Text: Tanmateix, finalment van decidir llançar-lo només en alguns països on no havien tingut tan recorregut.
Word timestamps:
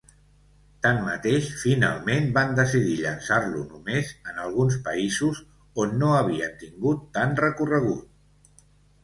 Tanmateix, 0.85 1.49
finalment 1.63 2.25
van 2.37 2.55
decidir 2.59 2.95
llançar-lo 3.01 3.61
només 3.75 4.15
en 4.33 4.41
alguns 4.47 4.79
països 4.89 5.43
on 5.85 5.95
no 6.01 6.11
havien 6.23 6.59
tingut 6.65 7.07
tan 7.21 7.39
recorregut. 7.47 8.67